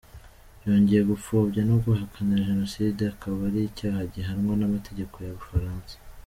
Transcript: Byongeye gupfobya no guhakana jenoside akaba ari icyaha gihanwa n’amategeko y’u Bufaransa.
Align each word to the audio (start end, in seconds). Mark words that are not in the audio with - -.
Byongeye 0.59 1.01
gupfobya 1.11 1.61
no 1.69 1.75
guhakana 1.83 2.43
jenoside 2.47 3.01
akaba 3.13 3.39
ari 3.47 3.59
icyaha 3.69 4.01
gihanwa 4.13 4.53
n’amategeko 4.57 5.15
y’u 5.25 5.37
Bufaransa. 5.39 5.93